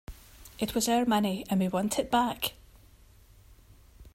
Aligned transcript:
It 0.57 0.73
was 0.73 0.89
our 0.89 1.05
money 1.05 1.45
and 1.47 1.59
we 1.59 1.67
want 1.67 1.99
it 1.99 2.09
back. 2.09 2.53